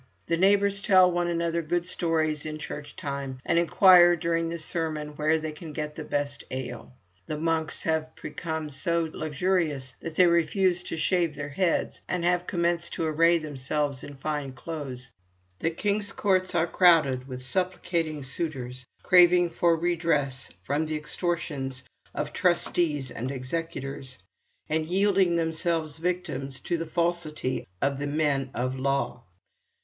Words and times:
The 0.25 0.35
neighbours 0.35 0.81
tell 0.81 1.11
one 1.11 1.27
another 1.27 1.61
good 1.61 1.85
stories 1.85 2.43
in 2.43 2.57
church 2.57 2.95
time, 2.95 3.39
and 3.45 3.59
inquire 3.59 4.15
during 4.15 4.49
the 4.49 4.57
sermon 4.57 5.09
where 5.09 5.37
they 5.37 5.51
can 5.51 5.73
get 5.73 5.93
the 5.95 6.03
best 6.03 6.43
ale. 6.49 6.93
The 7.27 7.37
monks 7.37 7.83
have 7.83 8.09
become 8.19 8.71
so 8.71 9.07
luxurious 9.13 9.93
that 10.01 10.15
they 10.15 10.25
refuse 10.25 10.81
to 10.85 10.97
shave 10.97 11.35
their 11.35 11.49
heads 11.49 12.01
and 12.09 12.25
have 12.25 12.47
commenced 12.47 12.93
to 12.93 13.05
array 13.05 13.37
themselves 13.37 14.03
in 14.03 14.15
fine 14.15 14.53
clothes. 14.53 15.11
The 15.59 15.69
king's 15.69 16.11
courts 16.11 16.55
are 16.55 16.65
crowded 16.65 17.27
with 17.27 17.45
supplicating 17.45 18.23
suitors, 18.23 18.87
craving 19.03 19.51
for 19.51 19.77
redress 19.77 20.51
from 20.63 20.87
the 20.87 20.95
extortions 20.95 21.83
of 22.15 22.33
trustees 22.33 23.11
and 23.11 23.29
executors, 23.29 24.17
and 24.67 24.87
yielding 24.87 25.35
themselves 25.35 25.97
victims 25.97 26.59
to 26.61 26.75
the 26.75 26.87
falsity 26.87 27.67
of 27.83 27.99
the 27.99 28.07
men 28.07 28.49
of 28.55 28.79
law. 28.79 29.21